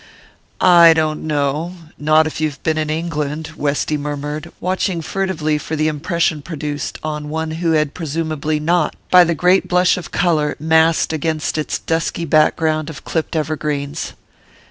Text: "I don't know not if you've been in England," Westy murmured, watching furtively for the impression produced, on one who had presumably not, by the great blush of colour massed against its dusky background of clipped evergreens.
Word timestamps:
"I 0.59 0.93
don't 0.95 1.25
know 1.27 1.75
not 1.95 2.25
if 2.25 2.41
you've 2.41 2.63
been 2.63 2.79
in 2.79 2.89
England," 2.89 3.51
Westy 3.55 3.97
murmured, 3.97 4.51
watching 4.59 4.99
furtively 5.03 5.59
for 5.59 5.75
the 5.75 5.87
impression 5.87 6.41
produced, 6.41 6.97
on 7.03 7.29
one 7.29 7.51
who 7.61 7.73
had 7.73 7.93
presumably 7.93 8.59
not, 8.59 8.95
by 9.11 9.23
the 9.23 9.35
great 9.35 9.67
blush 9.67 9.97
of 9.97 10.09
colour 10.09 10.55
massed 10.59 11.13
against 11.13 11.55
its 11.55 11.77
dusky 11.77 12.25
background 12.25 12.89
of 12.89 13.05
clipped 13.05 13.35
evergreens. 13.35 14.13